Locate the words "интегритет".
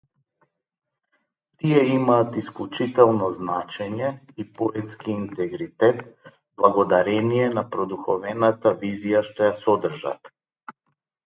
5.17-6.01